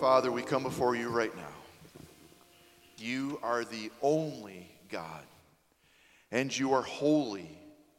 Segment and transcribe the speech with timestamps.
[0.00, 1.42] Father, we come before you right now.
[2.98, 5.24] You are the only God,
[6.30, 7.50] and you are holy,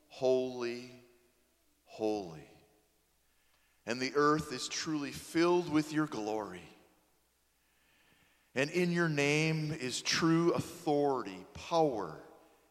[0.08, 0.94] holy,
[1.84, 2.48] holy.
[3.86, 6.64] And the earth is truly filled with your glory.
[8.56, 12.18] And in your name is true authority, power,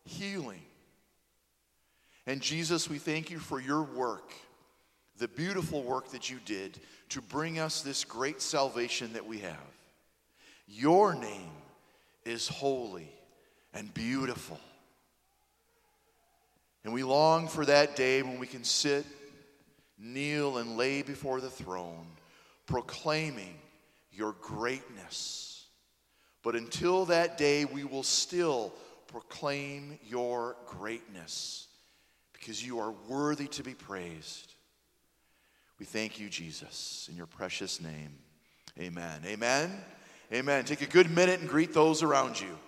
[0.05, 0.63] healing.
[2.27, 4.33] And Jesus, we thank you for your work,
[5.19, 6.79] the beautiful work that you did
[7.11, 9.57] to bring us this great salvation that we have.
[10.67, 11.51] Your name
[12.25, 13.11] is holy
[13.75, 14.61] and beautiful.
[16.85, 19.05] And we long for that day when we can sit,
[19.99, 22.07] kneel, and lay before the throne,
[22.67, 23.57] proclaiming
[24.13, 25.67] your greatness.
[26.43, 28.73] But until that day, we will still
[29.09, 31.67] proclaim your greatness
[32.33, 34.48] because you are worthy to be praised.
[35.79, 38.19] We thank you, Jesus, in your precious name.
[38.81, 39.23] Amen.
[39.25, 39.71] Amen.
[40.33, 40.65] Amen.
[40.65, 42.59] Take a good minute and greet those around you.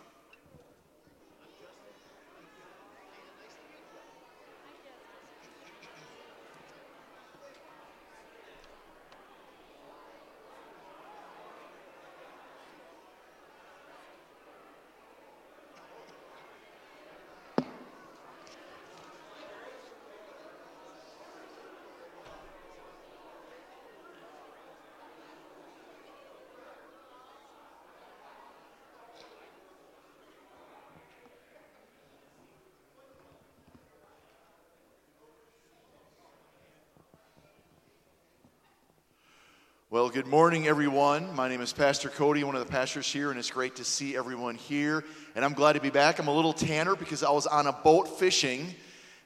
[39.93, 41.35] Well, good morning, everyone.
[41.35, 44.17] My name is Pastor Cody, one of the pastors here, and it's great to see
[44.17, 45.03] everyone here.
[45.35, 46.21] And I'm glad to be back.
[46.21, 48.73] I'm a little tanner because I was on a boat fishing.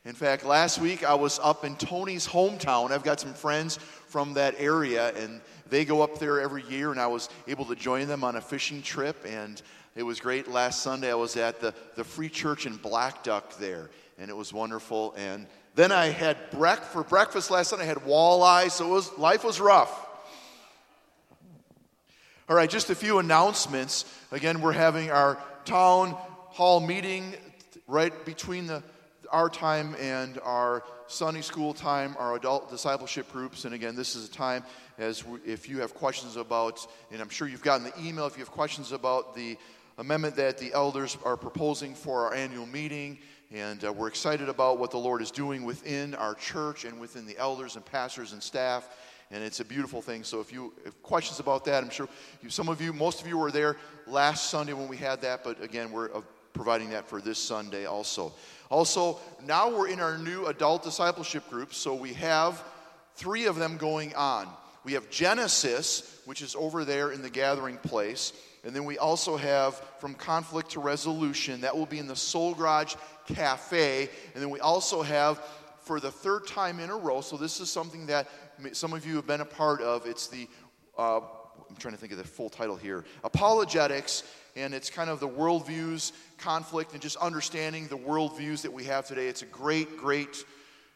[0.06, 2.92] In fact, last week I was up in Tony's hometown.
[2.92, 6.98] I've got some friends from that area, and they go up there every year, and
[6.98, 9.22] I was able to join them on a fishing trip.
[9.26, 9.60] And
[9.94, 10.48] it was great.
[10.48, 14.50] Last Sunday I was at the, the Free Church in Blackduck there, and it was
[14.50, 15.12] wonderful.
[15.18, 17.84] And then I had brec- for breakfast last Sunday.
[17.84, 20.03] I had walleye, so was life was rough.
[22.46, 24.04] All right, just a few announcements.
[24.30, 27.32] Again, we're having our town hall meeting
[27.86, 28.82] right between the,
[29.32, 33.64] our time and our Sunday school time, our adult discipleship groups.
[33.64, 34.62] And again, this is a time
[34.98, 38.36] as we, if you have questions about, and I'm sure you've gotten the email, if
[38.36, 39.56] you have questions about the
[39.96, 43.20] amendment that the elders are proposing for our annual meeting.
[43.54, 47.24] And uh, we're excited about what the Lord is doing within our church and within
[47.24, 48.86] the elders and pastors and staff
[49.30, 50.24] and it's a beautiful thing.
[50.24, 52.08] So if you have questions about that, I'm sure
[52.42, 53.76] you, some of you, most of you were there
[54.06, 56.20] last Sunday when we had that, but again, we're uh,
[56.52, 58.32] providing that for this Sunday also.
[58.70, 62.62] Also, now we're in our new adult discipleship group, so we have
[63.16, 64.48] three of them going on.
[64.84, 68.32] We have Genesis, which is over there in the gathering place.
[68.64, 71.60] And then we also have From Conflict to Resolution.
[71.62, 72.94] That will be in the Soul Garage
[73.26, 74.08] Cafe.
[74.34, 75.38] And then we also have,
[75.80, 78.28] for the third time in a row, so this is something that
[78.72, 80.06] some of you have been a part of.
[80.06, 80.48] It's the,
[80.98, 84.24] uh, I'm trying to think of the full title here Apologetics,
[84.56, 89.06] and it's kind of the worldviews, conflict, and just understanding the worldviews that we have
[89.06, 89.26] today.
[89.26, 90.44] It's a great, great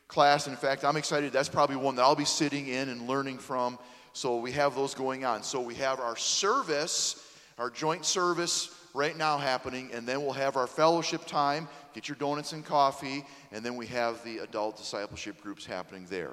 [0.07, 0.47] class.
[0.47, 1.33] In fact, I'm excited.
[1.33, 3.79] That's probably one that I'll be sitting in and learning from.
[4.13, 5.43] So we have those going on.
[5.43, 7.25] So we have our service,
[7.59, 11.69] our joint service right now happening, and then we'll have our fellowship time.
[11.95, 16.33] Get your donuts and coffee, and then we have the adult discipleship groups happening there.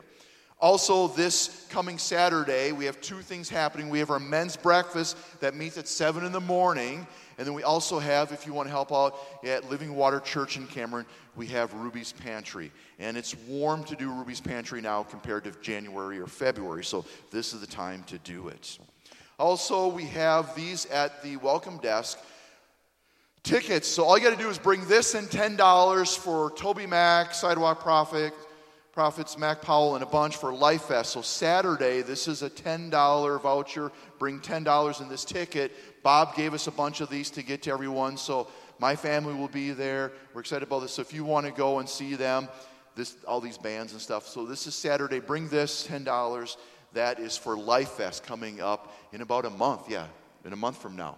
[0.59, 3.89] Also, this coming Saturday, we have two things happening.
[3.89, 7.05] We have our men's breakfast that meets at 7 in the morning.
[7.37, 10.55] And then we also have, if you want to help out at Living Water Church
[10.55, 11.05] in Cameron,
[11.35, 12.71] we have Ruby's Pantry.
[12.99, 16.85] And it's warm to do Ruby's Pantry now compared to January or February.
[16.85, 18.79] So this is the time to do it.
[19.37, 22.17] Also, we have these at the welcome desk
[23.43, 23.89] tickets.
[23.89, 28.33] So all you got to do is bring this and $10 for TobyMac, Sidewalk Prophet,
[28.95, 31.11] Prophets Mac Powell and a bunch for Life Fest.
[31.11, 33.91] So Saturday, this is a $10 voucher.
[34.19, 35.73] Bring $10 in this ticket.
[36.01, 38.15] Bob gave us a bunch of these to get to everyone.
[38.15, 38.47] So
[38.79, 40.13] my family will be there.
[40.33, 40.93] We're excited about this.
[40.93, 42.47] So if you want to go and see them,
[42.95, 44.27] this all these bands and stuff.
[44.27, 45.19] So this is Saturday.
[45.19, 46.55] Bring this $10.
[46.93, 49.91] That is for Life Fest coming up in about a month.
[49.91, 50.07] Yeah,
[50.45, 51.17] in a month from now.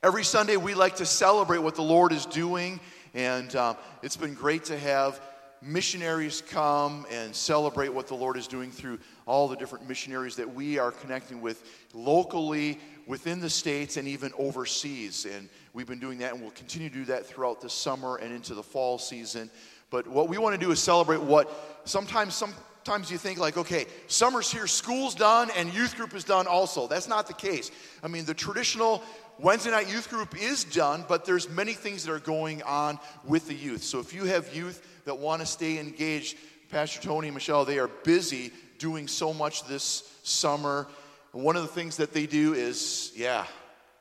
[0.00, 2.78] Every Sunday, we like to celebrate what the Lord is doing,
[3.14, 3.74] and uh,
[4.04, 5.20] it's been great to have
[5.62, 10.54] missionaries come and celebrate what the Lord is doing through all the different missionaries that
[10.54, 11.64] we are connecting with
[11.94, 15.26] locally within the states and even overseas.
[15.26, 18.32] And we've been doing that and we'll continue to do that throughout the summer and
[18.32, 19.50] into the fall season.
[19.90, 21.50] But what we want to do is celebrate what
[21.84, 22.52] sometimes some
[22.86, 26.86] sometimes you think like, okay, summer's here, school's done, and youth group is done also.
[26.86, 27.72] That's not the case.
[28.00, 29.02] I mean, the traditional
[29.40, 33.48] Wednesday night youth group is done, but there's many things that are going on with
[33.48, 33.82] the youth.
[33.82, 36.36] So if you have youth that want to stay engaged,
[36.70, 40.86] Pastor Tony and Michelle, they are busy doing so much this summer.
[41.32, 43.46] One of the things that they do is, yeah,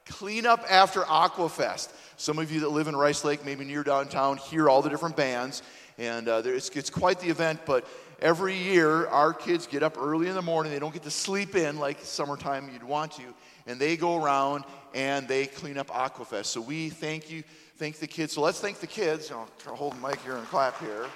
[0.05, 1.93] clean up after Aquafest.
[2.17, 5.15] Some of you that live in Rice Lake, maybe near downtown, hear all the different
[5.15, 5.61] bands.
[5.97, 7.87] And uh, it's, it's quite the event, but
[8.21, 10.71] every year our kids get up early in the morning.
[10.71, 13.23] They don't get to sleep in like summertime you'd want to.
[13.67, 14.63] And they go around
[14.93, 16.45] and they clean up Aquafest.
[16.45, 17.43] So we thank you,
[17.77, 18.33] thank the kids.
[18.33, 19.31] So let's thank the kids.
[19.31, 21.07] I'll hold the mic here and clap here.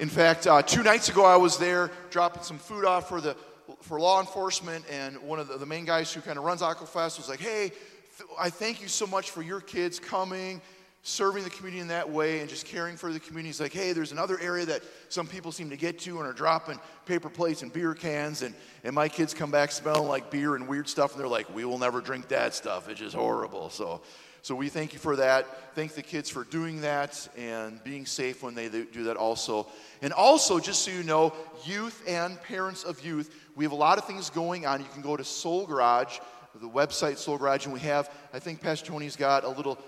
[0.00, 3.36] In fact, uh, two nights ago I was there dropping some food off for the
[3.82, 7.18] for law enforcement, and one of the, the main guys who kind of runs Aquafest
[7.18, 10.62] was like, "Hey, th- I thank you so much for your kids coming."
[11.02, 13.48] Serving the community in that way and just caring for the community.
[13.48, 16.32] He's like, hey, there's another area that some people seem to get to and are
[16.32, 18.54] dropping paper plates and beer cans, and,
[18.84, 21.64] and my kids come back smelling like beer and weird stuff, and they're like, we
[21.64, 22.88] will never drink that stuff.
[22.88, 23.70] It's just horrible.
[23.70, 24.02] So,
[24.42, 25.74] so we thank you for that.
[25.74, 29.66] Thank the kids for doing that and being safe when they do that also.
[30.02, 31.32] And also, just so you know,
[31.64, 34.80] youth and parents of youth, we have a lot of things going on.
[34.80, 36.18] You can go to Soul Garage,
[36.54, 39.78] the website Soul Garage, and we have, I think Pastor Tony's got a little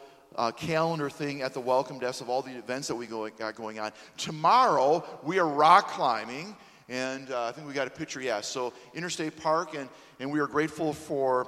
[0.41, 3.55] uh, calendar thing at the welcome desk of all the events that we go, got
[3.55, 3.93] going on.
[4.17, 6.57] Tomorrow, we are rock climbing,
[6.89, 8.41] and uh, I think we got a picture, yeah.
[8.41, 9.87] So, Interstate Park, and,
[10.19, 11.47] and we are grateful for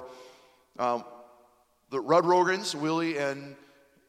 [0.77, 1.05] um,
[1.89, 3.55] the Rudd Rogans, Willie and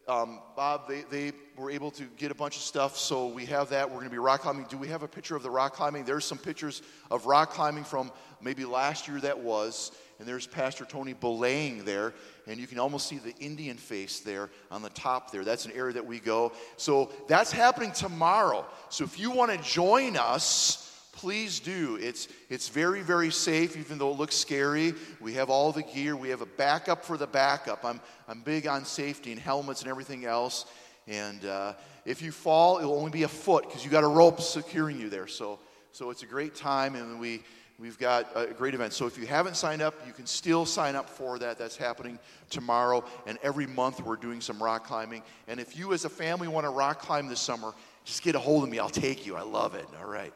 [0.06, 3.70] um, Bob, they, they were able to get a bunch of stuff, so we have
[3.70, 3.88] that.
[3.88, 4.66] We're going to be rock climbing.
[4.68, 6.04] Do we have a picture of the rock climbing?
[6.04, 8.12] There's some pictures of rock climbing from
[8.44, 12.14] maybe last year that was and there's Pastor Tony belaying there,
[12.46, 15.44] and you can almost see the Indian face there on the top there.
[15.44, 16.52] That's an area that we go.
[16.76, 18.64] So that's happening tomorrow.
[18.90, 20.80] So if you want to join us,
[21.12, 21.98] please do.
[22.00, 24.94] It's, it's very, very safe, even though it looks scary.
[25.20, 27.84] We have all the gear, we have a backup for the backup.
[27.84, 30.66] I'm, I'm big on safety and helmets and everything else.
[31.06, 31.74] And uh,
[32.04, 35.10] if you fall, it'll only be a foot because you got a rope securing you
[35.10, 35.26] there.
[35.26, 35.58] So,
[35.92, 37.42] so it's a great time, and we
[37.78, 38.92] We've got a great event.
[38.92, 41.58] So if you haven't signed up, you can still sign up for that.
[41.58, 43.04] That's happening tomorrow.
[43.26, 45.22] And every month we're doing some rock climbing.
[45.48, 47.72] And if you as a family want to rock climb this summer,
[48.04, 48.78] just get a hold of me.
[48.78, 49.34] I'll take you.
[49.34, 49.86] I love it.
[50.00, 50.32] All right.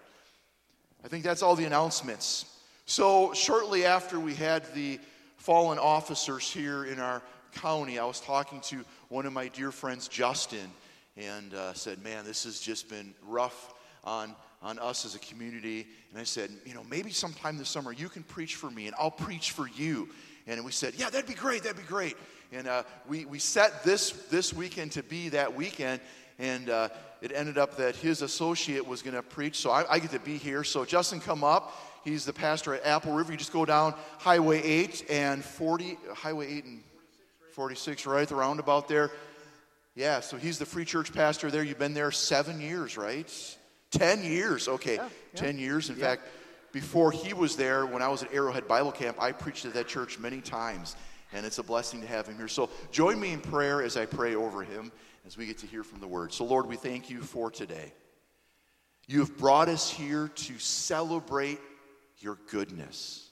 [1.04, 2.44] I think that's all the announcements.
[2.86, 4.98] So shortly after we had the
[5.36, 7.22] fallen officers here in our
[7.54, 10.70] county, I was talking to one of my dear friends, Justin,
[11.16, 15.86] and uh, said, Man, this has just been rough on on us as a community.
[16.10, 18.94] And I said, you know, maybe sometime this summer you can preach for me and
[18.98, 20.08] I'll preach for you.
[20.46, 22.16] And we said, yeah, that'd be great, that'd be great.
[22.52, 26.00] And uh, we, we set this, this weekend to be that weekend.
[26.38, 26.88] And uh,
[27.20, 29.56] it ended up that his associate was going to preach.
[29.56, 30.64] So I, I get to be here.
[30.64, 31.76] So Justin, come up.
[32.04, 33.32] He's the pastor at Apple River.
[33.32, 36.82] You just go down Highway 8 and 40, Highway 8 and
[37.52, 38.26] 46, right?
[38.26, 39.10] The roundabout there.
[39.94, 41.64] Yeah, so he's the free church pastor there.
[41.64, 43.28] You've been there seven years, right?
[43.90, 44.96] 10 years, okay.
[44.96, 45.40] Yeah, yeah.
[45.40, 45.90] 10 years.
[45.90, 46.04] In yeah.
[46.04, 46.22] fact,
[46.72, 49.88] before he was there, when I was at Arrowhead Bible Camp, I preached at that
[49.88, 50.96] church many times,
[51.32, 52.48] and it's a blessing to have him here.
[52.48, 54.92] So join me in prayer as I pray over him
[55.26, 56.32] as we get to hear from the word.
[56.32, 57.92] So, Lord, we thank you for today.
[59.06, 61.58] You have brought us here to celebrate
[62.18, 63.28] your goodness.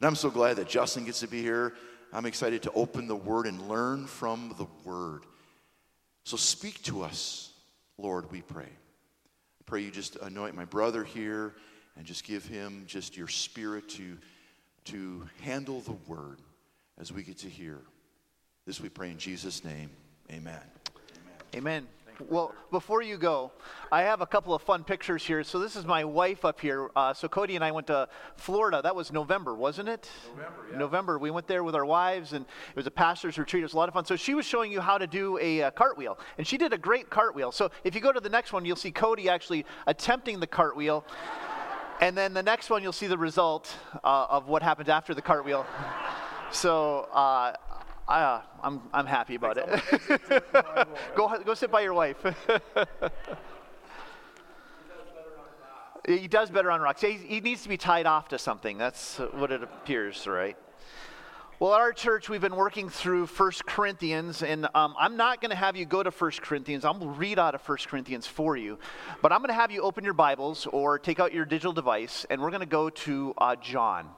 [0.00, 1.74] And I'm so glad that Justin gets to be here.
[2.12, 5.22] I'm excited to open the word and learn from the word.
[6.24, 7.52] So speak to us,
[7.98, 8.68] Lord, we pray.
[9.66, 11.52] Pray you just anoint my brother here
[11.96, 14.16] and just give him just your spirit to,
[14.84, 16.38] to handle the word
[16.98, 17.78] as we get to hear.
[18.64, 19.90] This we pray in Jesus' name.
[20.30, 20.60] Amen.
[21.54, 21.86] Amen.
[21.86, 21.86] Amen.
[22.20, 23.52] Well, before you go,
[23.92, 25.42] I have a couple of fun pictures here.
[25.44, 26.90] So this is my wife up here.
[26.96, 28.80] Uh, so Cody and I went to Florida.
[28.82, 30.08] That was November, wasn't it?
[30.30, 30.66] November.
[30.70, 30.78] Yeah.
[30.78, 31.18] November.
[31.18, 33.62] We went there with our wives, and it was a pastor's retreat.
[33.62, 34.04] It was a lot of fun.
[34.04, 36.78] So she was showing you how to do a, a cartwheel, and she did a
[36.78, 37.52] great cartwheel.
[37.52, 41.04] So if you go to the next one, you'll see Cody actually attempting the cartwheel.
[41.98, 45.22] And then the next one, you'll see the result uh, of what happened after the
[45.22, 45.64] cartwheel.
[46.52, 47.54] So uh,
[48.08, 49.82] I, uh, I'm, I'm happy about it.
[51.16, 52.16] go, go sit by your wife.
[56.06, 57.00] he does better on rocks.
[57.00, 58.78] He, he needs to be tied off to something.
[58.78, 60.56] That's what it appears, right?
[61.58, 65.50] Well, at our church, we've been working through 1 Corinthians, and um, I'm not going
[65.50, 66.84] to have you go to 1 Corinthians.
[66.84, 68.78] I'm going to read out of 1 Corinthians for you.
[69.22, 72.26] But I'm going to have you open your Bibles or take out your digital device,
[72.28, 74.10] and we're going to go to uh, John.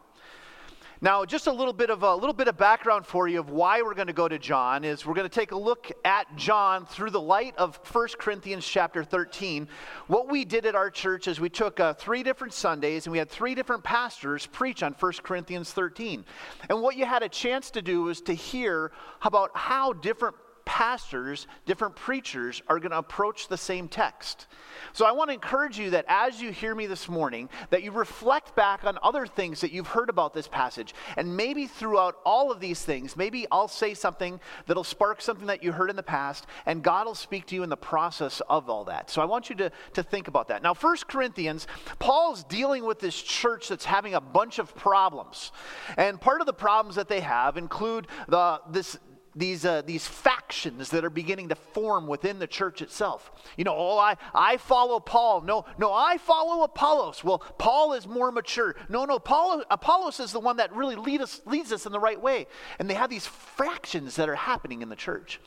[1.01, 3.83] Now, just a little bit of a little bit of background for you of why
[3.83, 6.87] we're going to go to John is we're going to take a look at John
[6.87, 9.69] through the light of 1 Corinthians chapter 13.
[10.09, 13.19] What we did at our church is we took uh, three different Sundays and we
[13.19, 16.25] had three different pastors preach on 1 Corinthians 13.
[16.69, 18.91] And what you had a chance to do was to hear
[19.23, 20.35] about how different
[20.69, 24.47] pastors, different preachers are going to approach the same text.
[24.93, 27.91] So I want to encourage you that as you hear me this morning, that you
[27.91, 30.95] reflect back on other things that you've heard about this passage.
[31.17, 35.63] And maybe throughout all of these things, maybe I'll say something that'll spark something that
[35.63, 38.69] you heard in the past, and God will speak to you in the process of
[38.69, 39.09] all that.
[39.09, 40.63] So I want you to, to think about that.
[40.63, 41.67] Now, First Corinthians,
[41.99, 45.51] Paul's dealing with this church that's having a bunch of problems.
[45.97, 48.99] And part of the problems that they have include the, this
[49.39, 53.31] these, uh, these factions that are beginning to form within the church itself.
[53.57, 55.43] You know, oh, I, I follow Paul.
[55.43, 57.23] No, no, I follow Apollos.
[57.23, 58.75] Well, Paul is more mature.
[58.89, 62.01] No, no, Paul, Apollos is the one that really lead us, leads us in the
[62.01, 62.47] right way.
[62.79, 65.41] And they have these fractions that are happening in the church.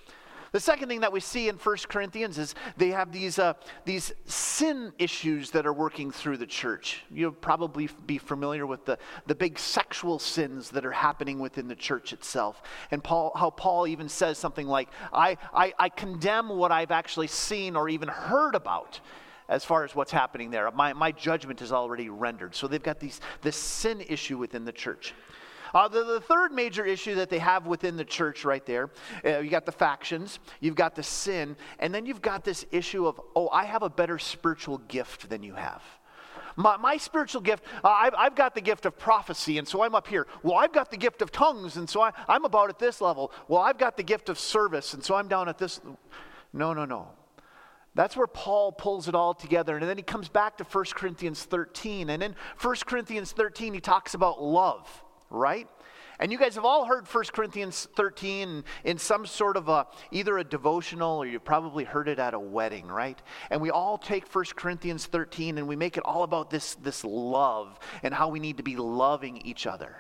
[0.52, 3.54] The second thing that we see in 1 Corinthians is they have these, uh,
[3.86, 7.04] these sin issues that are working through the church.
[7.10, 11.76] You'll probably be familiar with the, the big sexual sins that are happening within the
[11.76, 12.64] church itself.
[12.92, 17.28] And Paul, how Paul even says something like, I, I, I condemn what I've actually
[17.28, 19.00] seen or even heard about
[19.48, 20.70] as far as what's happening there.
[20.72, 22.56] My, my judgment is already rendered.
[22.56, 25.14] So they've got these, this sin issue within the church.
[25.74, 28.90] Uh, the, the, third major issue that they have within the church right there,
[29.26, 33.08] uh, you got the factions, you've got the sin, and then you've got this issue
[33.08, 35.82] of, oh, I have a better spiritual gift than you have.
[36.58, 39.96] My, my spiritual gift, uh, I've, I've, got the gift of prophecy, and so I'm
[39.96, 40.28] up here.
[40.44, 43.32] Well, I've got the gift of tongues, and so I, I'm about at this level.
[43.48, 45.80] Well, I've got the gift of service, and so I'm down at this.
[46.52, 47.08] No, no, no.
[47.94, 49.78] That's where Paul pulls it all together.
[49.78, 52.10] And then he comes back to 1 Corinthians 13.
[52.10, 55.68] And in 1 Corinthians 13, he talks about love right?
[56.20, 60.38] And you guys have all heard 1 Corinthians 13 in some sort of a, either
[60.38, 63.20] a devotional or you've probably heard it at a wedding, right?
[63.50, 67.04] And we all take 1 Corinthians 13 and we make it all about this, this
[67.04, 69.96] love and how we need to be loving each other.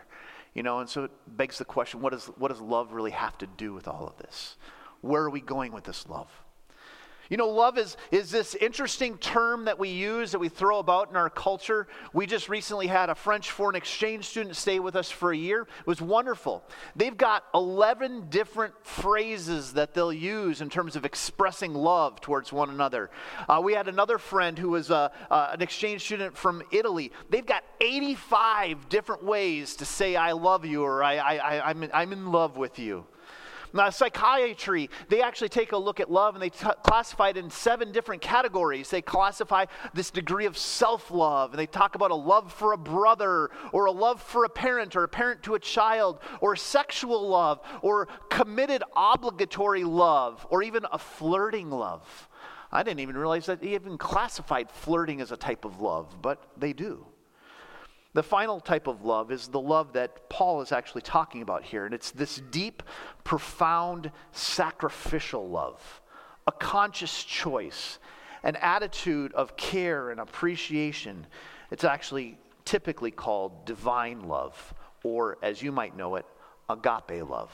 [0.53, 3.37] You know, and so it begs the question what, is, what does love really have
[3.39, 4.57] to do with all of this?
[5.01, 6.29] Where are we going with this love?
[7.31, 11.11] You know, love is, is this interesting term that we use, that we throw about
[11.11, 11.87] in our culture.
[12.11, 15.61] We just recently had a French foreign exchange student stay with us for a year.
[15.61, 16.61] It was wonderful.
[16.93, 22.69] They've got 11 different phrases that they'll use in terms of expressing love towards one
[22.69, 23.09] another.
[23.47, 27.13] Uh, we had another friend who was uh, uh, an exchange student from Italy.
[27.29, 31.89] They've got 85 different ways to say, I love you, or I, I, I, I'm,
[31.93, 33.05] I'm in love with you.
[33.73, 37.49] Now, psychiatry, they actually take a look at love and they t- classify it in
[37.49, 38.89] seven different categories.
[38.89, 42.77] They classify this degree of self love, and they talk about a love for a
[42.77, 47.27] brother, or a love for a parent, or a parent to a child, or sexual
[47.27, 52.29] love, or committed obligatory love, or even a flirting love.
[52.71, 56.51] I didn't even realize that they even classified flirting as a type of love, but
[56.57, 57.05] they do.
[58.13, 61.85] The final type of love is the love that Paul is actually talking about here,
[61.85, 62.83] and it's this deep,
[63.23, 66.01] profound, sacrificial love,
[66.45, 67.99] a conscious choice,
[68.43, 71.25] an attitude of care and appreciation.
[71.71, 76.25] It's actually typically called divine love, or as you might know it,
[76.69, 77.51] agape love.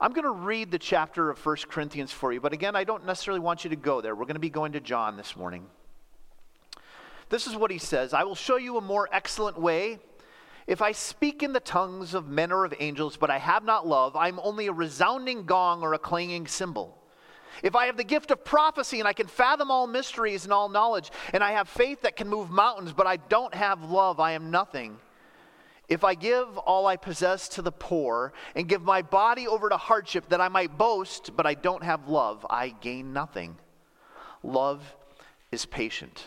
[0.00, 3.04] I'm going to read the chapter of 1 Corinthians for you, but again, I don't
[3.04, 4.14] necessarily want you to go there.
[4.14, 5.66] We're going to be going to John this morning.
[7.28, 9.98] This is what he says I will show you a more excellent way.
[10.66, 13.86] If I speak in the tongues of men or of angels, but I have not
[13.86, 16.94] love, I'm only a resounding gong or a clanging cymbal.
[17.62, 20.68] If I have the gift of prophecy and I can fathom all mysteries and all
[20.68, 24.32] knowledge, and I have faith that can move mountains, but I don't have love, I
[24.32, 24.98] am nothing.
[25.88, 29.78] If I give all I possess to the poor and give my body over to
[29.78, 33.56] hardship that I might boast, but I don't have love, I gain nothing.
[34.42, 34.94] Love
[35.50, 36.26] is patient.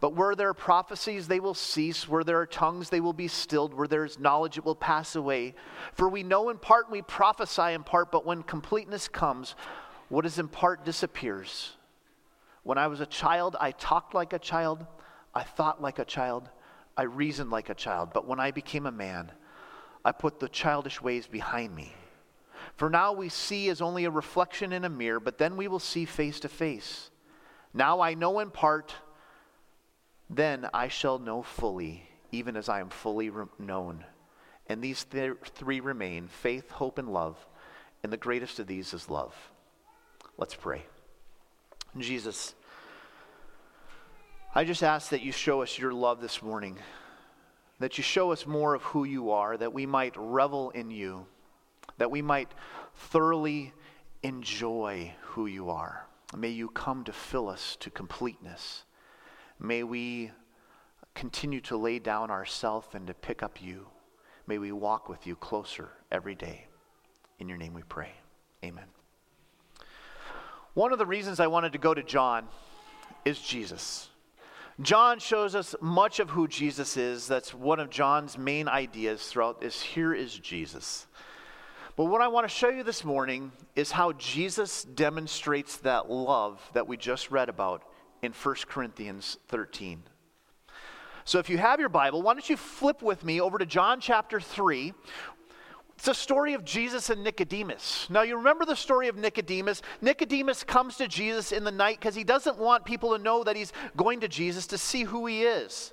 [0.00, 2.08] But where there are prophecies, they will cease.
[2.08, 3.74] Where there are tongues, they will be stilled.
[3.74, 5.54] Where there is knowledge, it will pass away.
[5.92, 9.56] For we know in part and we prophesy in part, but when completeness comes,
[10.08, 11.72] what is in part disappears.
[12.62, 14.86] When I was a child, I talked like a child,
[15.34, 16.48] I thought like a child,
[16.96, 18.10] I reasoned like a child.
[18.12, 19.32] But when I became a man,
[20.04, 21.92] I put the childish ways behind me.
[22.76, 25.80] For now we see as only a reflection in a mirror, but then we will
[25.80, 27.10] see face to face.
[27.74, 28.94] Now I know in part,
[30.30, 34.04] then I shall know fully, even as I am fully re- known.
[34.66, 37.36] And these th- three remain faith, hope, and love.
[38.02, 39.34] And the greatest of these is love.
[40.36, 40.84] Let's pray.
[41.96, 42.54] Jesus,
[44.54, 46.78] I just ask that you show us your love this morning,
[47.80, 51.26] that you show us more of who you are, that we might revel in you,
[51.96, 52.52] that we might
[52.94, 53.72] thoroughly
[54.22, 56.06] enjoy who you are.
[56.36, 58.84] May you come to fill us to completeness.
[59.58, 60.30] May we
[61.14, 63.86] continue to lay down ourself and to pick up you.
[64.46, 66.66] May we walk with you closer every day.
[67.38, 68.12] In your name we pray.
[68.64, 68.86] Amen.
[70.74, 72.46] One of the reasons I wanted to go to John
[73.24, 74.10] is Jesus.
[74.80, 77.26] John shows us much of who Jesus is.
[77.26, 81.08] That's one of John's main ideas throughout is Here is Jesus.
[81.96, 86.60] But what I want to show you this morning is how Jesus demonstrates that love
[86.74, 87.82] that we just read about
[88.22, 90.02] in 1 Corinthians 13.
[91.24, 94.00] So if you have your Bible, why don't you flip with me over to John
[94.00, 94.94] chapter 3.
[95.98, 98.06] It's a story of Jesus and Nicodemus.
[98.08, 99.82] Now, you remember the story of Nicodemus?
[100.00, 103.56] Nicodemus comes to Jesus in the night because he doesn't want people to know that
[103.56, 105.92] he's going to Jesus to see who he is.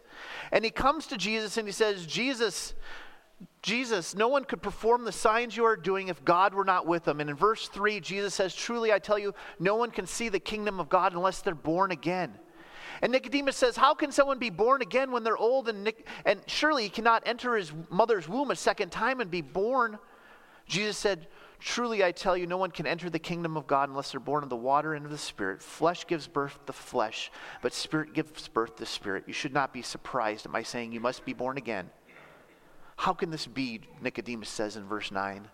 [0.51, 2.75] And he comes to Jesus and he says, Jesus,
[3.61, 7.03] Jesus, no one could perform the signs you are doing if God were not with
[7.03, 7.19] them.
[7.19, 10.39] And in verse 3, Jesus says, Truly I tell you, no one can see the
[10.39, 12.37] kingdom of God unless they're born again.
[13.01, 15.67] And Nicodemus says, How can someone be born again when they're old?
[15.67, 19.41] And, Nic- and surely he cannot enter his mother's womb a second time and be
[19.41, 19.97] born.
[20.67, 21.27] Jesus said,
[21.59, 24.43] Truly I tell you, no one can enter the kingdom of God unless they're born
[24.43, 25.61] of the water and of the Spirit.
[25.61, 29.23] Flesh gives birth to flesh, but Spirit gives birth to Spirit.
[29.27, 31.89] You should not be surprised at my saying you must be born again.
[32.95, 33.81] How can this be?
[34.01, 35.47] Nicodemus says in verse 9.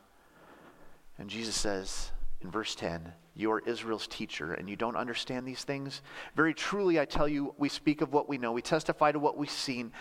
[1.17, 5.63] And Jesus says in verse 10, You are Israel's teacher, and you don't understand these
[5.63, 6.01] things?
[6.35, 9.37] Very truly, I tell you, we speak of what we know, we testify to what
[9.37, 9.91] we've seen,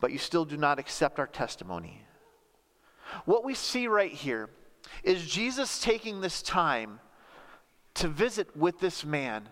[0.00, 2.04] but you still do not accept our testimony.
[3.24, 4.50] What we see right here
[5.02, 7.00] is Jesus taking this time
[7.94, 9.48] to visit with this man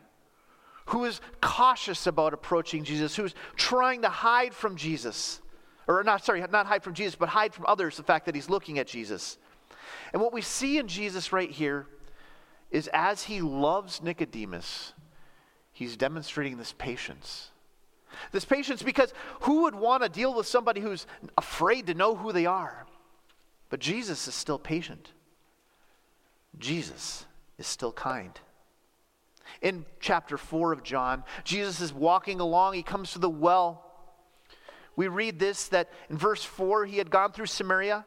[0.87, 5.41] who is cautious about approaching Jesus, who's trying to hide from Jesus
[5.87, 8.51] or not, sorry, not hide from Jesus, but hide from others the fact that he's
[8.51, 9.39] looking at Jesus.
[10.13, 11.87] And what we see in Jesus right here
[12.71, 14.93] is as he loves Nicodemus,
[15.73, 17.51] he's demonstrating this patience.
[18.33, 22.33] This patience because who would want to deal with somebody who's afraid to know who
[22.33, 22.87] they are?
[23.69, 25.13] But Jesus is still patient.
[26.59, 27.27] Jesus
[27.59, 28.39] is still kind.
[29.63, 32.75] In chapter 4 of John, Jesus is walking along.
[32.75, 33.86] He comes to the well
[34.97, 38.07] we read this that in verse 4 he had gone through Samaria.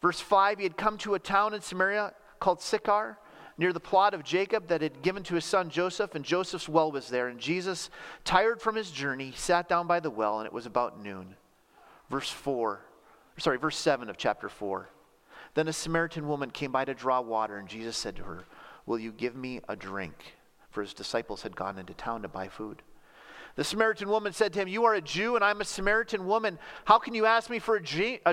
[0.00, 3.18] Verse 5 he had come to a town in Samaria called Sychar
[3.60, 6.90] near the plot of Jacob that had given to his son Joseph, and Joseph's well
[6.90, 7.28] was there.
[7.28, 7.90] And Jesus,
[8.24, 11.36] tired from his journey, sat down by the well, and it was about noon.
[12.08, 12.80] Verse 4,
[13.36, 14.88] sorry, verse 7 of chapter 4.
[15.52, 18.44] Then a Samaritan woman came by to draw water, and Jesus said to her,
[18.86, 20.36] Will you give me a drink?
[20.70, 22.82] For his disciples had gone into town to buy food.
[23.56, 26.58] The Samaritan woman said to him, You are a Jew, and I'm a Samaritan woman.
[26.84, 27.82] How can you ask me for a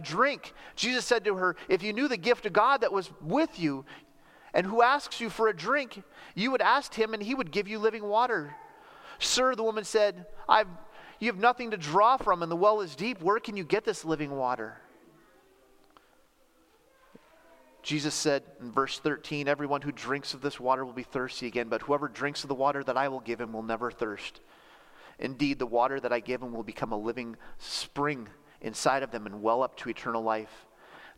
[0.02, 0.54] drink?
[0.76, 3.86] Jesus said to her, If you knew the gift of God that was with you,
[4.54, 6.02] and who asks you for a drink,
[6.36, 8.56] you would ask him, and he would give you living water.
[9.20, 10.68] Sir, the woman said, I've,
[11.20, 13.22] You have nothing to draw from, and the well is deep.
[13.22, 14.78] Where can you get this living water?
[17.88, 21.70] Jesus said in verse 13, Everyone who drinks of this water will be thirsty again,
[21.70, 24.42] but whoever drinks of the water that I will give him will never thirst.
[25.20, 28.30] Indeed, the water that I give them will become a living spring
[28.62, 30.68] inside of them and well up to eternal life.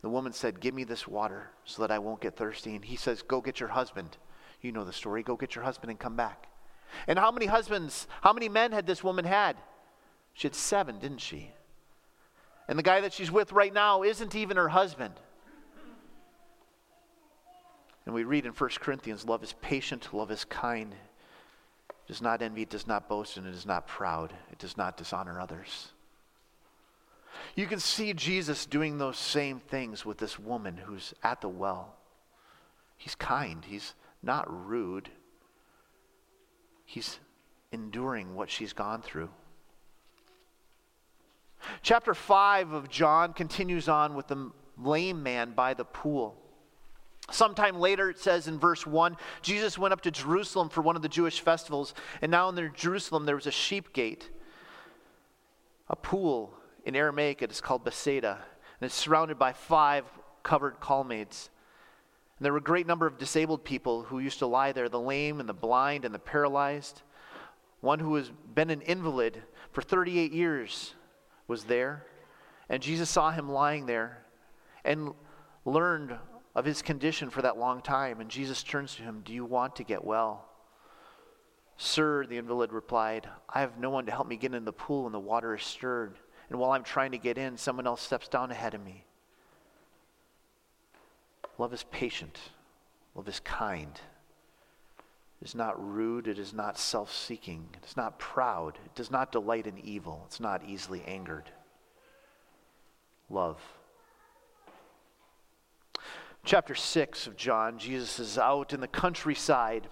[0.02, 2.74] The woman said, Give me this water so that I won't get thirsty.
[2.74, 4.16] And he says, Go get your husband.
[4.62, 5.22] You know the story.
[5.22, 6.48] Go get your husband and come back.
[7.06, 9.56] And how many husbands, how many men had this woman had?
[10.32, 11.52] She had seven, didn't she?
[12.68, 15.14] And the guy that she's with right now isn't even her husband.
[18.06, 20.94] And we read in 1 Corinthians love is patient, love is kind
[22.10, 24.34] does not envy, it does not boast, and it is not proud.
[24.50, 25.92] It does not dishonor others.
[27.54, 31.94] You can see Jesus doing those same things with this woman who's at the well.
[32.96, 33.94] He's kind, he's
[34.24, 35.08] not rude,
[36.84, 37.20] he's
[37.70, 39.30] enduring what she's gone through.
[41.80, 46.36] Chapter 5 of John continues on with the lame man by the pool.
[47.30, 51.02] Sometime later, it says in verse 1 Jesus went up to Jerusalem for one of
[51.02, 54.30] the Jewish festivals, and now in Jerusalem there was a sheep gate,
[55.88, 56.54] a pool.
[56.84, 58.38] In Aramaic, it is called Bethsaida.
[58.80, 60.04] and it's surrounded by five
[60.42, 61.50] covered colonnades.
[62.38, 64.98] And there were a great number of disabled people who used to lie there the
[64.98, 67.02] lame and the blind and the paralyzed.
[67.82, 70.94] One who has been an invalid for 38 years
[71.46, 72.06] was there.
[72.70, 74.24] And Jesus saw him lying there
[74.84, 75.12] and
[75.66, 76.16] learned
[76.54, 78.20] of his condition for that long time.
[78.20, 80.46] And Jesus turns to him, Do you want to get well?
[81.76, 85.04] Sir, the invalid replied, I have no one to help me get in the pool,
[85.04, 86.18] when the water is stirred.
[86.50, 89.04] And while I'm trying to get in, someone else steps down ahead of me.
[91.56, 92.38] Love is patient.
[93.14, 93.98] Love is kind.
[95.40, 96.28] It is not rude.
[96.28, 97.68] It is not self seeking.
[97.82, 98.78] It is not proud.
[98.84, 100.24] It does not delight in evil.
[100.26, 101.50] It's not easily angered.
[103.30, 103.60] Love.
[106.44, 109.88] Chapter 6 of John, Jesus is out in the countryside.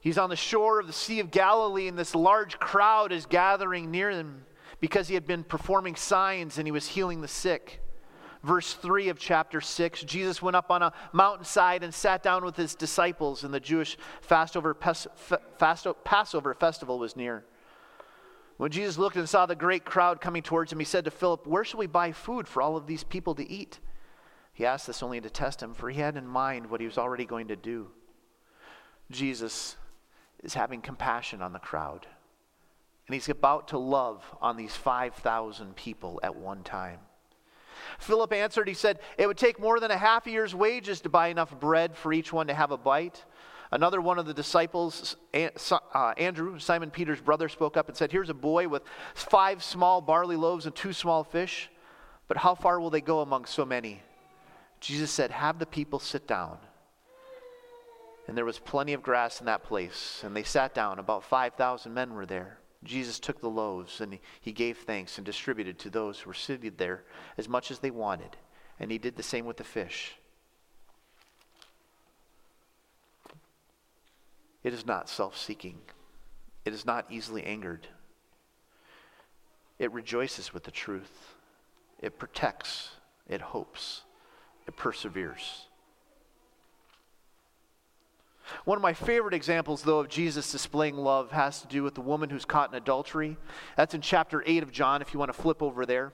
[0.00, 3.90] He's on the shore of the Sea of Galilee, and this large crowd is gathering
[3.90, 4.44] near him
[4.80, 7.82] because he had been performing signs and he was healing the sick
[8.42, 12.56] verse 3 of chapter 6, Jesus went up on a mountainside and sat down with
[12.56, 13.96] his disciples, and the Jewish
[14.28, 17.44] Passover, Passover festival was near.
[18.56, 21.46] When Jesus looked and saw the great crowd coming towards him, he said to Philip,
[21.46, 23.80] Where shall we buy food for all of these people to eat?
[24.52, 26.98] He asked this only to test him, for he had in mind what he was
[26.98, 27.88] already going to do.
[29.10, 29.76] Jesus
[30.42, 32.06] is having compassion on the crowd,
[33.06, 36.98] and he's about to love on these 5,000 people at one time.
[37.98, 41.28] Philip answered, he said, It would take more than a half year's wages to buy
[41.28, 43.24] enough bread for each one to have a bite.
[43.70, 48.28] Another one of the disciples, uh, Andrew, Simon Peter's brother, spoke up and said, Here's
[48.28, 48.82] a boy with
[49.14, 51.70] five small barley loaves and two small fish,
[52.28, 54.02] but how far will they go among so many?
[54.82, 56.58] Jesus said, Have the people sit down.
[58.26, 60.98] And there was plenty of grass in that place, and they sat down.
[60.98, 62.58] About 5,000 men were there.
[62.82, 66.78] Jesus took the loaves and he gave thanks and distributed to those who were seated
[66.78, 67.04] there
[67.38, 68.36] as much as they wanted.
[68.80, 70.16] And he did the same with the fish.
[74.64, 75.78] It is not self seeking,
[76.64, 77.86] it is not easily angered.
[79.78, 81.34] It rejoices with the truth,
[82.00, 82.90] it protects,
[83.28, 84.02] it hopes,
[84.66, 85.66] it perseveres.
[88.64, 92.00] One of my favorite examples, though, of Jesus displaying love has to do with the
[92.00, 93.36] woman who's caught in adultery.
[93.76, 96.12] That's in chapter 8 of John, if you want to flip over there.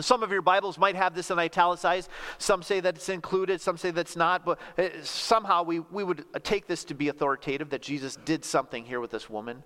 [0.00, 2.10] Some of your Bibles might have this in italicized.
[2.38, 6.24] Some say that it's included, some say that's not, but uh, somehow we, we would
[6.42, 9.62] take this to be authoritative that Jesus did something here with this woman.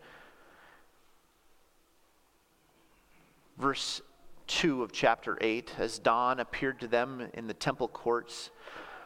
[3.56, 4.02] Verse
[4.48, 8.50] 2 of chapter 8 As dawn appeared to them in the temple courts,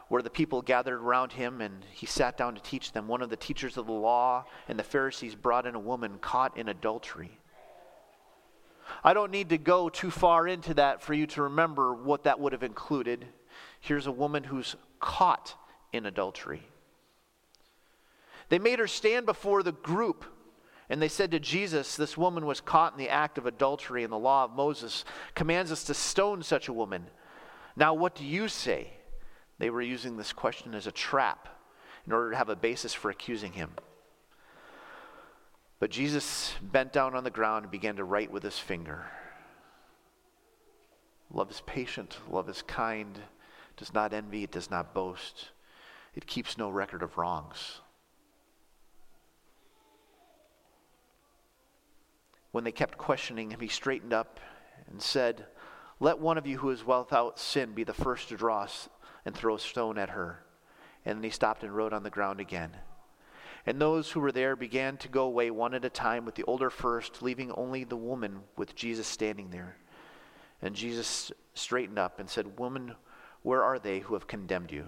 [0.07, 3.07] where the people gathered around him and he sat down to teach them.
[3.07, 6.57] One of the teachers of the law and the Pharisees brought in a woman caught
[6.57, 7.37] in adultery.
[9.03, 12.39] I don't need to go too far into that for you to remember what that
[12.39, 13.25] would have included.
[13.79, 15.55] Here's a woman who's caught
[15.91, 16.63] in adultery.
[18.49, 20.25] They made her stand before the group
[20.89, 24.11] and they said to Jesus, This woman was caught in the act of adultery, and
[24.11, 27.07] the law of Moses commands us to stone such a woman.
[27.75, 28.89] Now, what do you say?
[29.59, 31.47] They were using this question as a trap
[32.05, 33.71] in order to have a basis for accusing him.
[35.79, 39.05] But Jesus bent down on the ground and began to write with his finger.
[41.31, 43.19] Love is patient, love is kind,
[43.75, 45.49] does not envy, it does not boast,
[46.13, 47.81] it keeps no record of wrongs.
[52.53, 54.39] When they kept questioning him, he straightened up
[54.87, 55.47] and said,
[55.99, 58.67] Let one of you who is without sin be the first to draw
[59.25, 60.45] and throw a stone at her.
[61.03, 62.69] And then he stopped and wrote on the ground again.
[63.65, 66.43] And those who were there began to go away one at a time, with the
[66.43, 69.75] older first, leaving only the woman with Jesus standing there.
[70.61, 72.93] And Jesus straightened up and said, Woman,
[73.41, 74.85] where are they who have condemned you?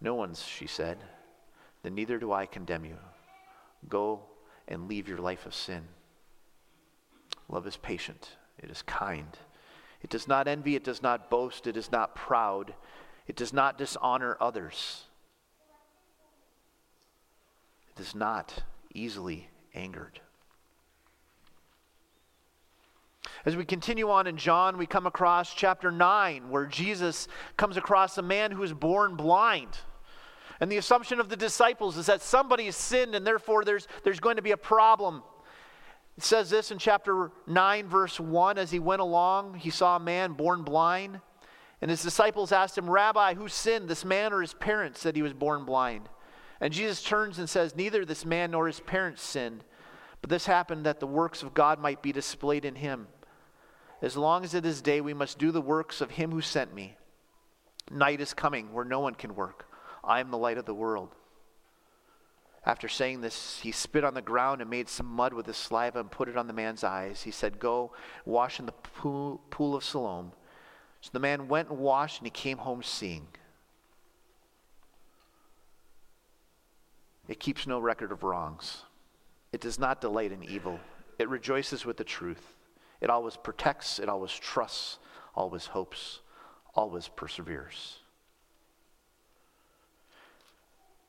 [0.00, 0.98] No one's, she said.
[1.84, 2.96] Then neither do I condemn you.
[3.88, 4.22] Go
[4.66, 5.84] and leave your life of sin.
[7.48, 9.38] Love is patient, it is kind.
[10.02, 12.74] It does not envy, it does not boast, it is not proud,
[13.26, 15.04] it does not dishonor others.
[17.96, 20.20] It is not easily angered.
[23.46, 28.16] As we continue on in John, we come across chapter 9, where Jesus comes across
[28.16, 29.78] a man who is born blind.
[30.60, 34.20] And the assumption of the disciples is that somebody has sinned and therefore there's, there's
[34.20, 35.22] going to be a problem.
[36.16, 40.00] It says this in chapter 9, verse 1 As he went along, he saw a
[40.00, 41.20] man born blind.
[41.80, 45.22] And his disciples asked him, Rabbi, who sinned, this man or his parents, that he
[45.22, 46.08] was born blind?
[46.60, 49.64] And Jesus turns and says, Neither this man nor his parents sinned,
[50.20, 53.08] but this happened that the works of God might be displayed in him.
[54.00, 56.74] As long as it is day, we must do the works of him who sent
[56.74, 56.96] me.
[57.90, 59.68] Night is coming where no one can work.
[60.02, 61.14] I am the light of the world.
[62.66, 66.00] After saying this, he spit on the ground and made some mud with his saliva
[66.00, 67.22] and put it on the man's eyes.
[67.22, 67.92] He said, Go
[68.24, 70.32] wash in the pool, pool of Siloam.
[71.02, 73.26] So the man went and washed, and he came home seeing.
[77.28, 78.82] It keeps no record of wrongs.
[79.52, 80.80] It does not delight in evil.
[81.18, 82.56] It rejoices with the truth.
[83.00, 84.98] It always protects, it always trusts,
[85.34, 86.20] always hopes,
[86.74, 87.98] always perseveres.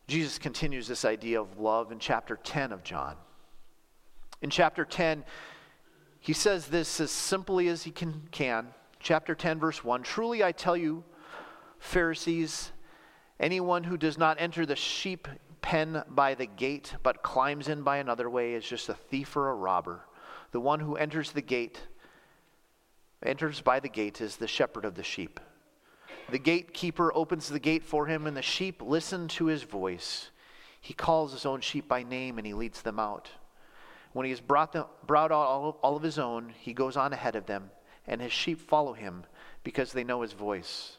[0.07, 3.15] Jesus continues this idea of love in chapter 10 of John.
[4.41, 5.23] In chapter 10,
[6.19, 8.67] he says this as simply as he can, can.
[8.99, 11.03] Chapter 10, verse 1 Truly I tell you,
[11.79, 12.71] Pharisees,
[13.39, 15.27] anyone who does not enter the sheep
[15.61, 19.49] pen by the gate, but climbs in by another way, is just a thief or
[19.49, 20.05] a robber.
[20.51, 21.79] The one who enters the gate,
[23.23, 25.39] enters by the gate, is the shepherd of the sheep.
[26.29, 30.31] The gatekeeper opens the gate for him, and the sheep listen to his voice.
[30.81, 33.29] He calls his own sheep by name and he leads them out.
[34.13, 36.95] When he has brought, them, brought out all of, all of his own, he goes
[36.95, 37.69] on ahead of them,
[38.07, 39.25] and his sheep follow him
[39.63, 40.97] because they know his voice.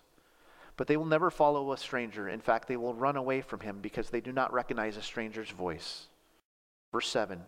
[0.76, 2.28] But they will never follow a stranger.
[2.28, 5.50] In fact, they will run away from him because they do not recognize a stranger's
[5.50, 6.08] voice.
[6.92, 7.40] Verse 7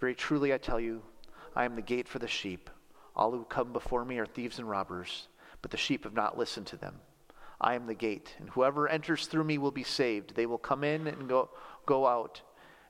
[0.00, 1.02] Very truly I tell you,
[1.54, 2.70] I am the gate for the sheep.
[3.14, 5.28] All who come before me are thieves and robbers
[5.66, 6.94] but the sheep have not listened to them.
[7.60, 10.36] I am the gate, and whoever enters through me will be saved.
[10.36, 11.50] They will come in and go,
[11.86, 12.40] go out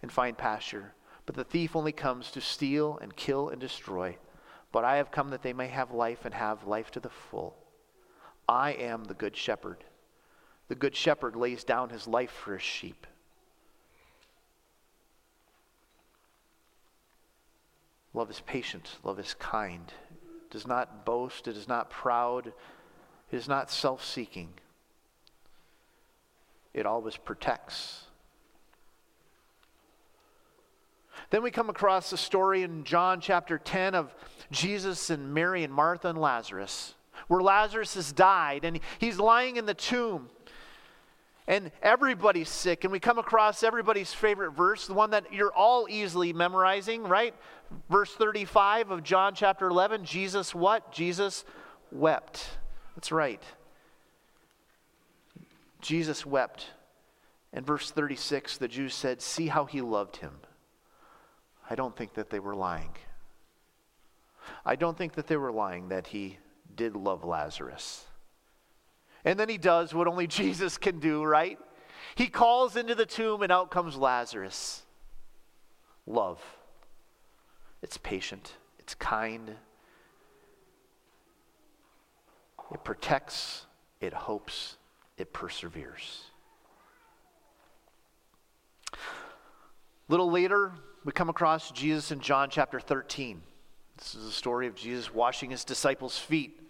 [0.02, 0.92] and find pasture.
[1.24, 4.18] But the thief only comes to steal and kill and destroy.
[4.72, 7.56] But I have come that they may have life and have life to the full.
[8.46, 9.82] I am the good shepherd.
[10.68, 13.06] The good shepherd lays down his life for his sheep.
[18.12, 19.94] Love is patient, love is kind,
[20.50, 24.50] does not boast, it is not proud, it is not self seeking.
[26.74, 28.02] It always protects.
[31.30, 34.14] Then we come across the story in John chapter 10 of
[34.50, 36.94] Jesus and Mary and Martha and Lazarus,
[37.28, 40.28] where Lazarus has died and he's lying in the tomb
[41.48, 42.84] and everybody's sick.
[42.84, 47.34] And we come across everybody's favorite verse, the one that you're all easily memorizing, right?
[47.88, 50.92] Verse 35 of John chapter 11 Jesus what?
[50.92, 51.44] Jesus
[51.90, 52.58] wept.
[52.94, 53.42] That's right.
[55.80, 56.66] Jesus wept.
[57.52, 60.32] And verse 36, the Jews said, See how he loved him.
[61.68, 62.92] I don't think that they were lying.
[64.64, 66.38] I don't think that they were lying that he
[66.74, 68.04] did love Lazarus.
[69.24, 71.58] And then he does what only Jesus can do, right?
[72.14, 74.82] He calls into the tomb, and out comes Lazarus.
[76.06, 76.40] Love.
[77.82, 79.56] It's patient, it's kind,
[82.72, 83.66] it protects,
[84.00, 84.76] it hopes,
[85.18, 86.24] it perseveres.
[88.92, 88.96] A
[90.08, 90.72] little later,
[91.04, 93.42] we come across Jesus in John chapter 13.
[93.96, 96.60] This is the story of Jesus washing his disciples' feet.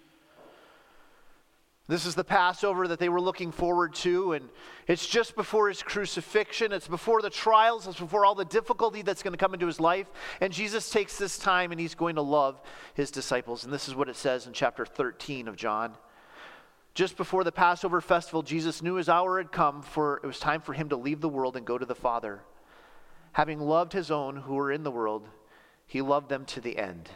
[1.88, 4.48] This is the Passover that they were looking forward to, and
[4.88, 6.72] it's just before his crucifixion.
[6.72, 9.78] It's before the trials, it's before all the difficulty that's going to come into his
[9.78, 10.10] life.
[10.40, 12.60] And Jesus takes this time and he's going to love
[12.94, 13.62] his disciples.
[13.62, 15.94] And this is what it says in chapter 13 of John.
[16.94, 20.62] Just before the Passover festival, Jesus knew his hour had come, for it was time
[20.62, 22.40] for him to leave the world and go to the Father.
[23.32, 25.28] Having loved his own who were in the world,
[25.86, 27.10] he loved them to the end.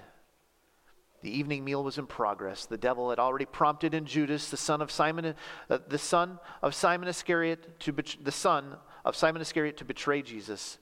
[1.23, 2.67] The evening meal was in progress.
[2.67, 5.35] The devil had already prompted in Judas, the son of Simon,
[5.69, 10.23] uh, the son of Simon Iscariot, to bet- the son of Simon Iscariot to betray
[10.23, 10.79] Jesus.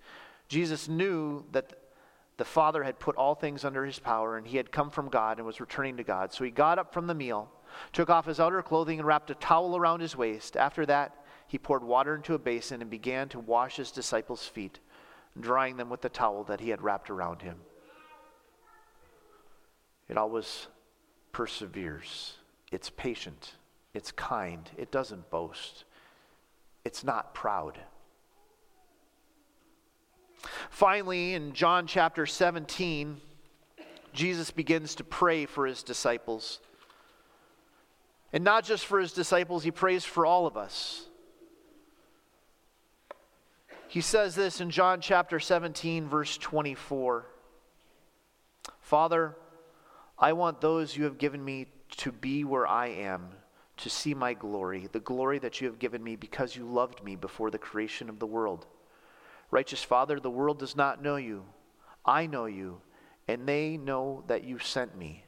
[0.49, 1.73] Jesus knew that
[2.37, 5.39] the Father had put all things under his power, and he had come from God
[5.39, 6.33] and was returning to God.
[6.33, 7.51] So he got up from the meal,
[7.93, 10.57] took off his outer clothing, and wrapped a towel around his waist.
[10.57, 14.79] After that, he poured water into a basin and began to wash his disciples' feet,
[15.39, 17.57] drying them with the towel that he had wrapped around him.
[20.09, 20.67] It always
[21.33, 22.37] perseveres.
[22.73, 23.53] It's patient.
[23.95, 24.71] It's kind.
[24.77, 25.85] It doesn't boast.
[26.85, 27.79] It's not proud.
[30.71, 33.21] Finally, in John chapter 17,
[34.13, 36.61] Jesus begins to pray for his disciples.
[38.33, 41.07] And not just for his disciples, he prays for all of us.
[43.89, 47.27] He says this in John chapter 17, verse 24
[48.81, 49.37] Father,
[50.21, 51.67] I want those you have given me
[51.99, 53.29] to be where I am,
[53.79, 57.15] to see my glory, the glory that you have given me because you loved me
[57.15, 58.67] before the creation of the world.
[59.51, 61.45] Righteous Father, the world does not know you.
[62.05, 62.81] I know you,
[63.29, 65.25] and they know that you sent me.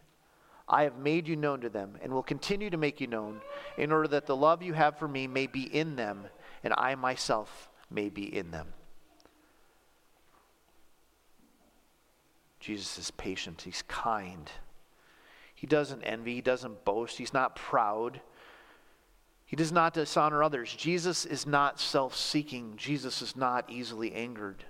[0.69, 3.41] I have made you known to them and will continue to make you known,
[3.77, 6.27] in order that the love you have for me may be in them,
[6.63, 8.69] and I myself may be in them.
[12.61, 14.51] Jesus is patient, he's kind.
[15.61, 18.23] He doesn't envy, he doesn't boast, he's not proud.
[19.45, 20.75] He does not dishonor others.
[20.75, 22.73] Jesus is not self seeking.
[22.79, 24.65] Jesus is not easily angered.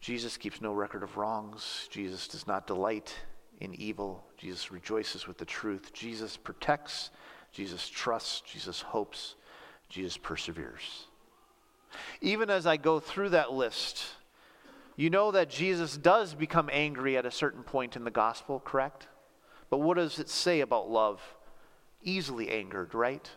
[0.00, 1.88] Jesus keeps no record of wrongs.
[1.90, 3.14] Jesus does not delight
[3.60, 4.24] in evil.
[4.38, 5.92] Jesus rejoices with the truth.
[5.92, 7.10] Jesus protects.
[7.52, 8.40] Jesus trusts.
[8.50, 9.34] Jesus hopes.
[9.90, 11.04] Jesus perseveres.
[12.22, 14.04] Even as I go through that list,
[14.96, 19.08] you know that Jesus does become angry at a certain point in the gospel, correct?
[19.70, 21.20] But what does it say about love?
[22.02, 23.28] Easily angered, right?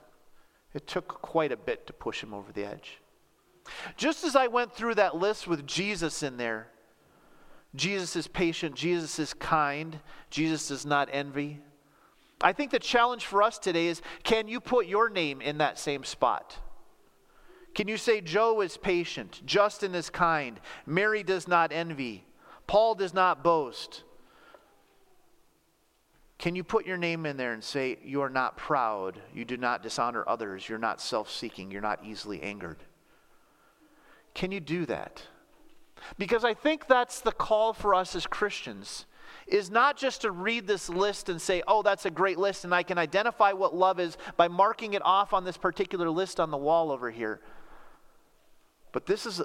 [0.73, 2.99] It took quite a bit to push him over the edge.
[3.97, 6.67] Just as I went through that list with Jesus in there,
[7.75, 11.59] Jesus is patient, Jesus is kind, Jesus does not envy.
[12.41, 15.77] I think the challenge for us today is can you put your name in that
[15.77, 16.57] same spot?
[17.75, 22.25] Can you say Joe is patient, Justin is kind, Mary does not envy,
[22.65, 24.03] Paul does not boast?
[26.39, 29.57] Can you put your name in there and say, You are not proud, you do
[29.57, 32.77] not dishonor others, you're not self seeking, you're not easily angered?
[34.33, 35.21] Can you do that?
[36.17, 39.05] Because I think that's the call for us as Christians
[39.47, 42.73] is not just to read this list and say, oh, that's a great list, and
[42.73, 46.51] I can identify what love is by marking it off on this particular list on
[46.51, 47.41] the wall over here.
[48.91, 49.41] But this is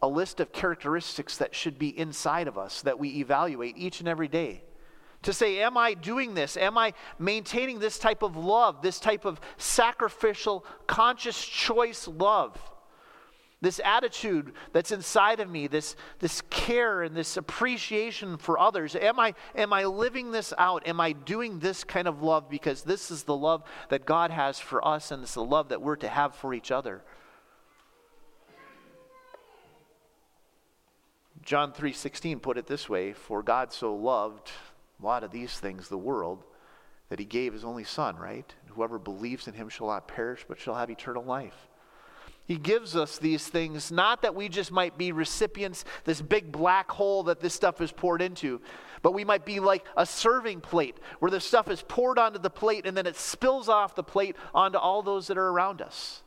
[0.00, 4.08] a list of characteristics that should be inside of us that we evaluate each and
[4.08, 4.62] every day.
[5.22, 6.56] To say, am I doing this?
[6.56, 12.56] Am I maintaining this type of love, this type of sacrificial, conscious choice love?
[13.62, 18.94] This attitude that's inside of me, this, this care and this appreciation for others.
[18.94, 20.86] Am I, am I living this out?
[20.86, 24.60] Am I doing this kind of love because this is the love that God has
[24.60, 27.02] for us and it's the love that we're to have for each other?
[31.42, 34.50] John 3:16 put it this way, for God so loved
[35.04, 36.44] lot of these things the world
[37.08, 38.52] that he gave his only son, right?
[38.68, 41.68] Whoever believes in him shall not perish but shall have eternal life.
[42.46, 46.90] He gives us these things not that we just might be recipients, this big black
[46.90, 48.60] hole that this stuff is poured into,
[49.02, 52.50] but we might be like a serving plate where the stuff is poured onto the
[52.50, 56.22] plate and then it spills off the plate onto all those that are around us.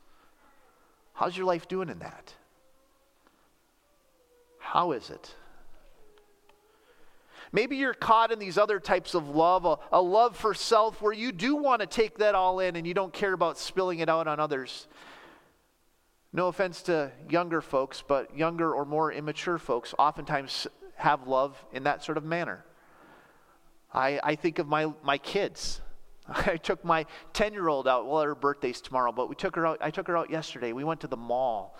[1.13, 2.33] How's your life doing in that?
[4.59, 5.35] How is it?
[7.51, 11.13] Maybe you're caught in these other types of love, a, a, love for self, where
[11.13, 14.09] you do want to take that all in and you don't care about spilling it
[14.09, 14.87] out on others.
[16.31, 21.83] No offense to younger folks, but younger or more immature folks oftentimes have love in
[21.83, 22.65] that sort of manner.
[23.91, 25.81] I, I think of my, my kids.
[26.27, 28.07] I took my 10 year old out.
[28.07, 29.79] Well, her birthday's tomorrow, but we took her out.
[29.81, 30.73] I took her out yesterday.
[30.73, 31.77] We went to the mall.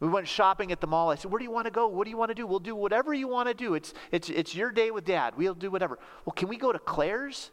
[0.00, 1.10] We went shopping at the mall.
[1.10, 1.88] I said, Where do you want to go?
[1.88, 2.46] What do you want to do?
[2.46, 3.74] We'll do whatever you want to do.
[3.74, 5.34] It's, it's, it's your day with dad.
[5.36, 5.98] We'll do whatever.
[6.24, 7.50] Well, can we go to Claire's?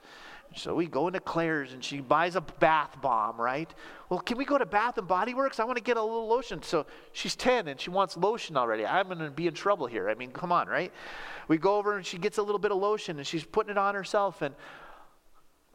[0.56, 3.74] So we go into Claire's and she buys a bath bomb, right?
[4.10, 5.60] Well, can we go to Bath and Body Works?
[5.60, 6.62] I want to get a little lotion.
[6.62, 8.86] So she's 10 and she wants lotion already.
[8.86, 10.10] I'm going to be in trouble here.
[10.10, 10.94] I mean, come on, right?
[11.48, 13.78] We go over and she gets a little bit of lotion and she's putting it
[13.78, 14.42] on herself.
[14.42, 14.56] And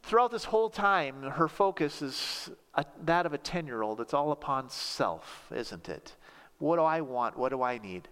[0.02, 4.00] throughout this whole time, her focus is a, that of a 10 year old.
[4.00, 6.16] It's all upon self, isn't it?
[6.60, 7.36] What do I want?
[7.36, 8.08] What do I need?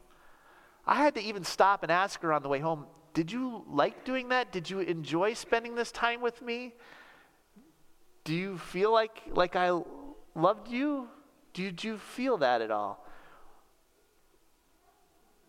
[0.87, 4.05] I had to even stop and ask her on the way home, Did you like
[4.05, 4.51] doing that?
[4.51, 6.75] Did you enjoy spending this time with me?
[8.25, 9.81] Do you feel like, like I
[10.35, 11.09] loved you?
[11.53, 13.05] Did you feel that at all?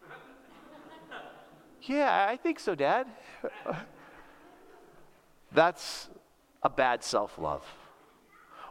[1.84, 3.08] yeah, I think so, Dad.
[5.54, 6.10] That's
[6.62, 7.66] a bad self love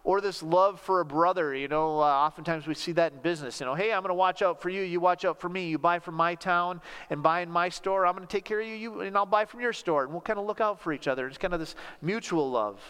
[0.04, 1.54] or this love for a brother.
[1.54, 3.60] You know, uh, oftentimes we see that in business.
[3.60, 4.82] You know, hey, I'm going to watch out for you.
[4.82, 5.68] You watch out for me.
[5.68, 6.80] You buy from my town
[7.10, 8.06] and buy in my store.
[8.06, 10.04] I'm going to take care of you, you, and I'll buy from your store.
[10.04, 11.26] And we'll kind of look out for each other.
[11.26, 12.80] It's kind of this mutual love.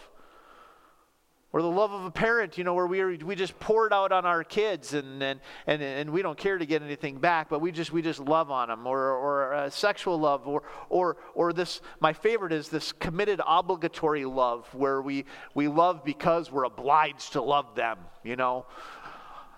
[1.59, 4.13] Or the love of a parent, you know, where we, we just pour it out
[4.13, 7.61] on our kids and, and, and, and we don't care to get anything back, but
[7.61, 8.87] we just, we just love on them.
[8.87, 10.47] Or, or uh, sexual love.
[10.47, 16.05] Or, or, or this, my favorite is this committed obligatory love where we, we love
[16.05, 18.65] because we're obliged to love them, you know.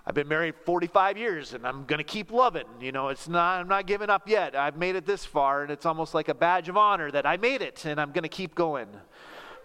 [0.07, 2.65] I've been married 45 years and I'm going to keep loving.
[2.81, 4.57] You know, it's not, I'm not giving up yet.
[4.57, 7.37] I've made it this far and it's almost like a badge of honor that I
[7.37, 8.89] made it and I'm going to keep going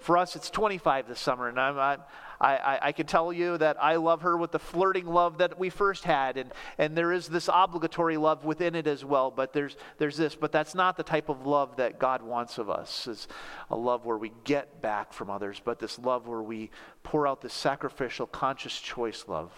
[0.06, 2.00] for us, it's 25 this summer, and I'm,
[2.40, 5.58] I, I, I can tell you that I love her with the flirting love that
[5.58, 9.32] we first had, and, and there is this obligatory love within it as well.
[9.32, 12.70] But there's, there's this, but that's not the type of love that God wants of
[12.70, 13.08] us.
[13.08, 13.28] Is
[13.70, 16.72] a love where we get back from others, but this love where we
[17.04, 19.52] pour out this sacrificial, conscious choice love.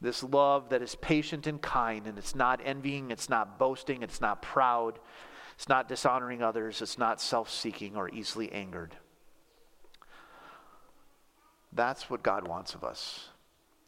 [0.00, 4.20] This love that is patient and kind, and it's not envying, it's not boasting, it's
[4.20, 4.98] not proud,
[5.56, 8.94] it's not dishonoring others, it's not self seeking or easily angered.
[11.78, 13.28] That's what God wants of us.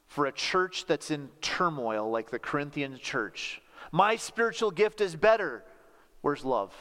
[0.06, 3.60] For a church that's in turmoil like the Corinthian church,
[3.90, 5.64] my spiritual gift is better.
[6.20, 6.72] Where's love?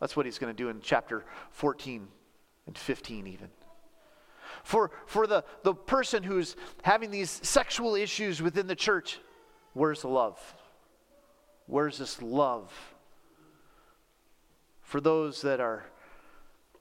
[0.00, 2.08] That's what he's going to do in chapter 14
[2.66, 3.50] and 15, even.
[4.64, 9.20] For, for the, the person who's having these sexual issues within the church,
[9.74, 10.40] where's the love?
[11.66, 12.72] Where's this love?
[14.82, 15.86] For those that are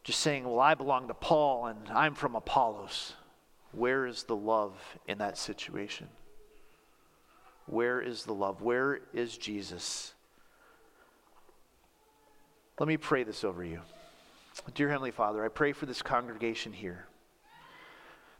[0.03, 3.13] just saying, well, I belong to Paul and I'm from Apollos.
[3.75, 4.73] Where is the love
[5.07, 6.07] in that situation?
[7.65, 8.61] Where is the love?
[8.61, 10.13] Where is Jesus?
[12.79, 13.81] Let me pray this over you.
[14.73, 17.07] Dear Heavenly Father, I pray for this congregation here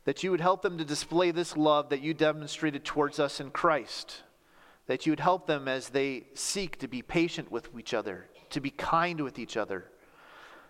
[0.06, 3.50] that you would help them to display this love that you demonstrated towards us in
[3.50, 4.22] Christ,
[4.86, 8.62] that you would help them as they seek to be patient with each other, to
[8.62, 9.86] be kind with each other,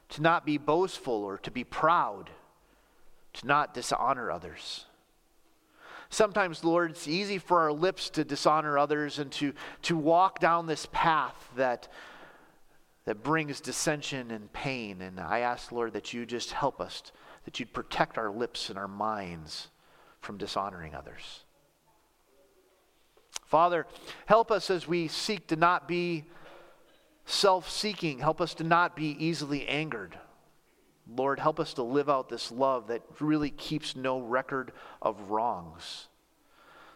[0.10, 2.30] to not be boastful or to be proud
[3.36, 4.86] to not dishonor others.
[6.10, 10.68] Sometimes, Lord, it's easy for our lips to dishonor others and to, to walk down
[10.68, 11.88] this path that,
[13.06, 15.02] that brings dissension and pain.
[15.02, 17.04] And I ask, Lord, that you just help us,
[17.46, 19.70] that you'd protect our lips and our minds
[20.22, 21.44] from dishonoring others.
[23.46, 23.86] Father,
[24.26, 26.26] help us as we seek to not be
[27.26, 28.20] self seeking.
[28.20, 30.18] Help us to not be easily angered.
[31.08, 36.08] Lord, help us to live out this love that really keeps no record of wrongs.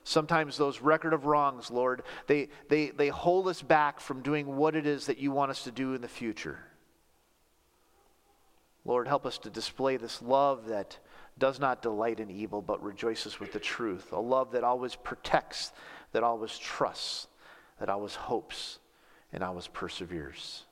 [0.03, 4.75] Sometimes those record of wrongs, Lord, they, they, they hold us back from doing what
[4.75, 6.59] it is that you want us to do in the future.
[8.85, 10.97] Lord, help us to display this love that
[11.37, 14.11] does not delight in evil but rejoices with the truth.
[14.11, 15.71] A love that always protects,
[16.11, 17.27] that always trusts,
[17.79, 18.79] that always hopes,
[19.31, 20.63] and always perseveres.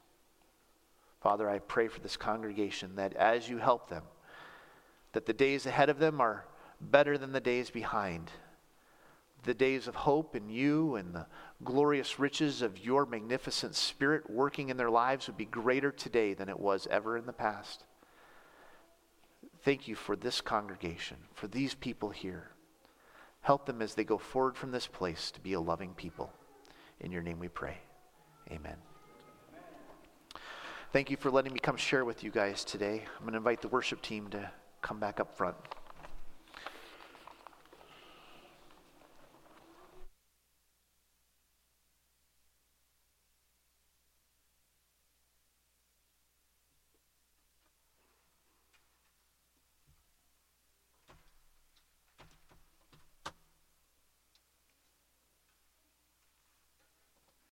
[1.21, 4.03] Father, I pray for this congregation that as you help them,
[5.13, 6.45] that the days ahead of them are
[6.79, 8.31] better than the days behind.
[9.43, 11.27] The days of hope in you and the
[11.63, 16.49] glorious riches of your magnificent spirit working in their lives would be greater today than
[16.49, 17.85] it was ever in the past.
[19.63, 22.51] Thank you for this congregation, for these people here.
[23.41, 26.31] Help them as they go forward from this place to be a loving people.
[26.99, 27.77] In your name we pray.
[28.51, 28.77] Amen.
[30.93, 33.03] Thank you for letting me come share with you guys today.
[33.17, 34.49] I'm going to invite the worship team to
[34.81, 35.57] come back up front.